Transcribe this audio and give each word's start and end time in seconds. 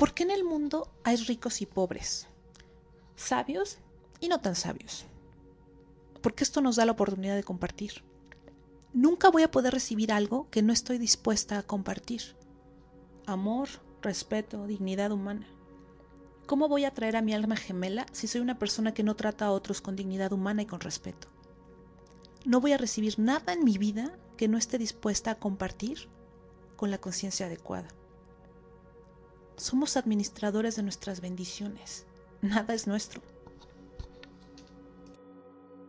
¿Por 0.00 0.14
qué 0.14 0.22
en 0.22 0.30
el 0.30 0.44
mundo 0.44 0.90
hay 1.04 1.16
ricos 1.16 1.60
y 1.60 1.66
pobres? 1.66 2.26
Sabios 3.16 3.76
y 4.18 4.28
no 4.28 4.40
tan 4.40 4.54
sabios. 4.54 5.04
Porque 6.22 6.42
esto 6.42 6.62
nos 6.62 6.76
da 6.76 6.86
la 6.86 6.92
oportunidad 6.92 7.36
de 7.36 7.44
compartir. 7.44 8.02
Nunca 8.94 9.28
voy 9.30 9.42
a 9.42 9.50
poder 9.50 9.74
recibir 9.74 10.10
algo 10.10 10.48
que 10.48 10.62
no 10.62 10.72
estoy 10.72 10.96
dispuesta 10.96 11.58
a 11.58 11.64
compartir. 11.64 12.22
Amor, 13.26 13.68
respeto, 14.00 14.66
dignidad 14.66 15.12
humana. 15.12 15.46
¿Cómo 16.46 16.66
voy 16.66 16.86
a 16.86 16.94
traer 16.94 17.16
a 17.16 17.22
mi 17.22 17.34
alma 17.34 17.56
gemela 17.56 18.06
si 18.10 18.26
soy 18.26 18.40
una 18.40 18.58
persona 18.58 18.94
que 18.94 19.02
no 19.02 19.16
trata 19.16 19.44
a 19.44 19.52
otros 19.52 19.82
con 19.82 19.96
dignidad 19.96 20.32
humana 20.32 20.62
y 20.62 20.66
con 20.66 20.80
respeto? 20.80 21.28
No 22.46 22.62
voy 22.62 22.72
a 22.72 22.78
recibir 22.78 23.18
nada 23.18 23.52
en 23.52 23.64
mi 23.64 23.76
vida 23.76 24.18
que 24.38 24.48
no 24.48 24.56
esté 24.56 24.78
dispuesta 24.78 25.32
a 25.32 25.38
compartir 25.38 26.08
con 26.76 26.90
la 26.90 26.96
conciencia 26.96 27.44
adecuada. 27.44 27.99
Somos 29.60 29.98
administradores 29.98 30.76
de 30.76 30.82
nuestras 30.82 31.20
bendiciones. 31.20 32.06
Nada 32.40 32.72
es 32.72 32.86
nuestro. 32.86 33.20